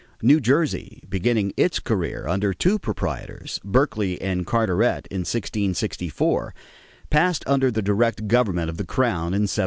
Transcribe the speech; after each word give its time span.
New 0.23 0.39
Jersey, 0.39 1.03
beginning 1.07 1.53
its 1.55 1.77
career 1.79 2.27
under 2.27 2.55
two 2.55 2.79
proprietors, 2.79 3.59
Berkeley 3.63 4.19
and 4.19 4.47
Carteret, 4.47 5.05
in 5.11 5.19
1664, 5.19 6.55
passed 7.11 7.43
under 7.45 7.69
the 7.69 7.83
direct 7.83 8.27
government 8.27 8.71
of 8.71 8.77
the 8.77 8.83
crown 8.83 9.35
in 9.37 9.43
1702. 9.45 9.59